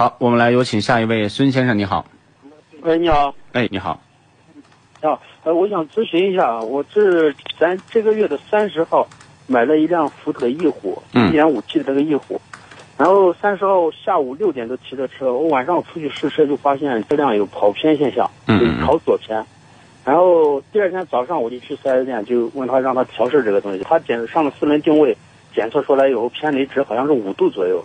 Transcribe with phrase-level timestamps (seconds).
[0.00, 2.06] 好，我们来有请下一位孙先生，你好。
[2.80, 3.34] 喂，你好。
[3.52, 4.00] 哎，你好。
[5.02, 9.06] 啊，呃，我想咨询一下，我是咱这个月的三十号
[9.46, 12.40] 买了一辆福特翼虎，一点五 T 的这个翼虎，
[12.96, 19.44] 然后三十号下午六点多骑的车，我晚上出去试车就发现车辆有跑偏现象，嗯跑左偏，
[20.02, 25.14] 然后第二天早上我就去四 S 店，就问他让他调试这个东西，他检上了四轮定位，
[25.54, 27.84] 检测出来以后偏离值好像是五度左右。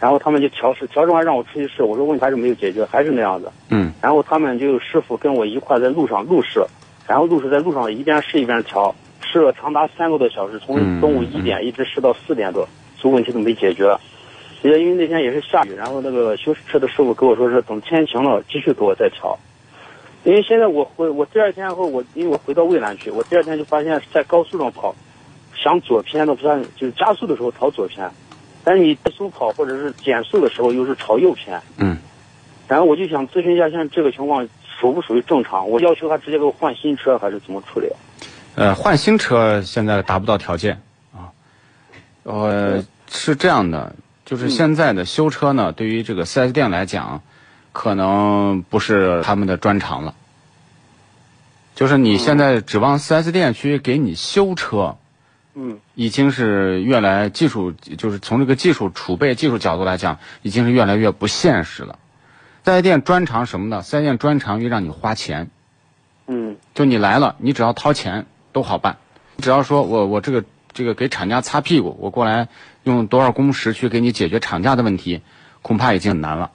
[0.00, 3.50] 然后他们就调试，调试完让我出去试，我说问题还是没有解决，还是那样子。
[3.70, 3.92] 嗯。
[4.02, 6.62] 然后他们就师傅跟我一块在路上路试，
[7.06, 13.96] 然后路试在路上一边试一边调，试了长达三个多小时，从中午一点一直试到四点多，所有问题都没解决。
[14.62, 19.38] 也因为那天也是下雨，然后那个修车的师傅跟我说是等天晴了继续给我再调。
[20.24, 24.94] 因为现在我回我第二天后我因为我回到渭南去，我第二天就发现在高速上跑，
[25.54, 28.10] 想左偏都不算，就是加速的时候朝左偏。
[28.64, 31.98] 但是你低速跑或者是减速的时候又是朝右偏，嗯，
[32.66, 34.48] 然后我就想咨询一下，现在这个情况
[34.80, 35.68] 属不属于正常？
[35.68, 37.88] 我要求他直接给我换新车，还是怎么处理？
[38.54, 40.80] 呃，换新车现在达不到条件
[41.12, 41.28] 啊，
[42.22, 43.94] 呃，是这样的，
[44.24, 47.20] 就是现在的修车呢，对于这个 4S 店来讲，
[47.72, 50.14] 可能不是他们的专长了。
[51.74, 54.96] 就是你现在指望 4S 店去给你修车。
[55.54, 61.98] 嗯，已经是越来技术，就是从这个技术储备、技术角度来讲，已经是越来越不现实了。
[62.64, 63.82] 四 S 店专长什么呢？
[63.82, 65.50] 四 S 店专长于让你花钱。
[66.26, 68.96] 嗯，就你来了，你只要掏钱都好办。
[69.38, 72.48] 只要说我我这个这个给厂家擦屁股，我过来
[72.82, 75.20] 用多少工时去给你解决厂家的问题，
[75.62, 76.50] 恐怕已经很难了。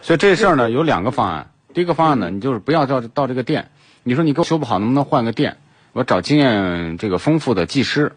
[0.00, 1.50] 所以这事儿呢，有两个方案。
[1.74, 3.68] 第一个方案呢，你就是不要到到这个店，
[4.02, 5.58] 你说你给我修不好，能不能换个店？
[5.92, 8.12] 我找经验这个丰富的技师。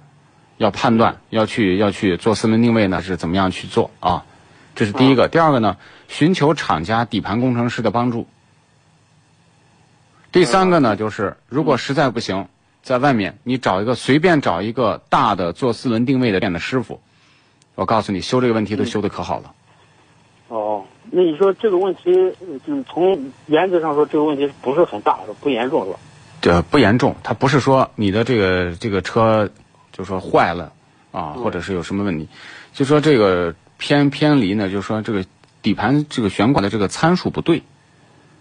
[0.57, 4.23] 要判断，要去要去做四轮定位呢，是怎么样去做啊？
[4.75, 5.27] 这是第一个。
[5.27, 8.27] 第二个呢，寻求厂家底盘工程师的帮助。
[10.31, 12.47] 第三个呢，就是如果实在不行，
[12.81, 17.01] 在外面你找一个随便找一个大的做四轮定位的店的师傅，
[17.75, 19.53] 我告诉你，修这个问题都修的可好了。
[20.47, 22.11] 哦，那你说这个问题，
[22.65, 25.99] 就是从原则上说，这个问题不是很大，不严重是吧？
[26.41, 29.49] 这不严重，它不是说你的这个这个车。
[29.93, 30.73] 就说坏了，
[31.13, 32.27] 啊，或者是有什么问题，
[32.73, 35.23] 就说这个偏偏离呢，就是说这个
[35.61, 37.63] 底盘这个悬挂的这个参数不对，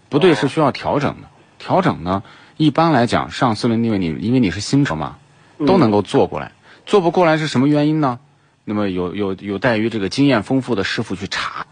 [0.09, 1.29] 不对是需要调整的。
[1.59, 2.23] 调整呢，
[2.57, 5.17] 一般来讲上四轮定位你因为你是新车嘛，
[5.65, 6.51] 都能够做过来。
[6.85, 8.19] 做不过来是什么原因呢？
[8.65, 11.67] 那么有有有待于这个经验丰富的师傅去查，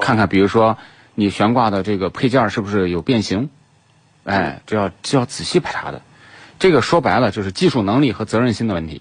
[0.00, 0.76] 看看比如说
[1.14, 3.50] 你悬挂的这个配件是不是有变形，
[4.24, 6.02] 哎，这要这要仔细排查的。
[6.60, 9.00] 这个说白了就是技术能力和责任心的问题。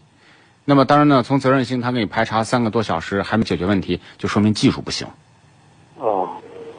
[0.63, 5.07] 那么当然呢，从责任心，他给你排查三个多小时还没解决问题，就说明技术不行。
[5.97, 6.29] 哦，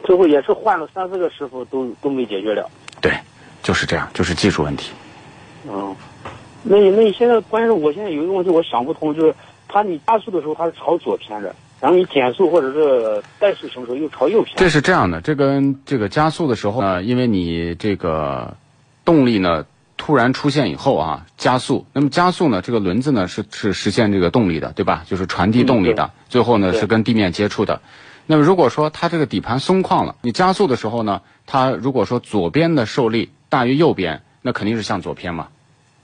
[0.03, 2.67] 最后也是换了三四个师傅，都都没解决了。
[2.99, 3.13] 对，
[3.61, 4.91] 就是这样，就是技术问题。
[5.69, 5.95] 嗯，
[6.63, 9.35] 那你那你现在关键是我现在有一个问题，我想不通，就是
[9.67, 14.57] 他你加速的时候他是朝左偏着，然后你减速或者是怠速行驶又朝右偏。
[14.57, 18.55] 这是这样的，这跟这个加速的时候呢，因为你这个
[19.05, 19.63] 动力呢。
[20.03, 21.85] 突然出现以后啊，加速。
[21.93, 22.63] 那么加速呢？
[22.63, 25.03] 这个轮子呢是是实现这个动力的，对吧？
[25.05, 26.09] 就是传递动力的。
[26.27, 27.81] 最后呢是跟地面接触的。
[28.25, 35.49] 那么如果说它这个底盘松旷了，你加速的时候呢，它如果说左边的受力大于右边，那肯定是向左偏嘛。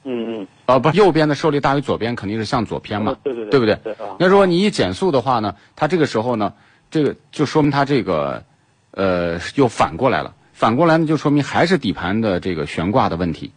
[0.03, 0.47] 嗯嗯。
[0.67, 3.17] 啊，不，右边的受力大于左边，肯定是向左偏嘛。
[3.23, 3.49] 对对对。
[3.49, 3.79] 对不对？
[3.83, 6.53] 对那如果你一减速的话呢，它这个时候呢，
[6.91, 8.43] 这个就说明它这个
[8.91, 10.35] 呃又反过来了。
[10.53, 13.53] 反过来呢，就说明还是底盘的这个悬挂的问题。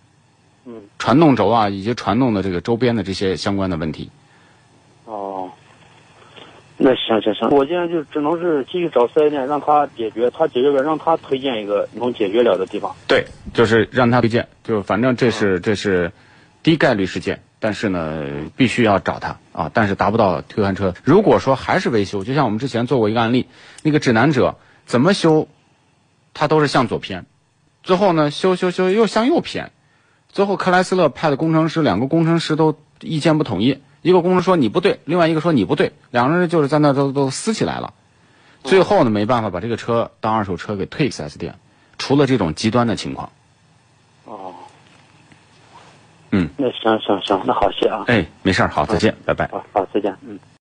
[0.67, 4.11] 嗯，传动轴啊，以及传动的这个周边的这些相关的问题。
[5.07, 5.51] 哦，
[6.77, 12.95] 那行行行，我现在就只能是继续找四 S 店让他解决，他解决不了，让他推荐一个能解决了的地方。
[13.09, 16.13] 对，就是让他推荐，就反正这是这是
[16.63, 20.95] 低概率事件，但是呢，必须要找他啊，但是达不到推换车。
[21.03, 23.47] 如果说还是维修，就像我们之前做过一个案例，
[23.83, 25.49] 那个指南者怎么修，
[26.35, 27.25] 他都是向左偏，
[27.83, 29.73] 最后呢修修修又向右偏。
[30.33, 33.81] 最后，克莱斯勒派的工程师，两个工程师都意见不统一。
[34.03, 37.93] 一个工程说你不对，另外一个说你不对，两个人就是在那都都撕起来了。
[38.63, 41.55] 最后呢，没办法把这个车当二手车给退四 S 店。
[41.99, 43.31] 除了这种极端的情况。
[44.25, 44.55] 哦。
[46.31, 46.49] 嗯。
[46.57, 48.05] 那行行行，那好谢啊。
[48.07, 49.49] 哎，没事儿，好，再见，拜拜。
[49.49, 50.39] 好，好，再见，嗯。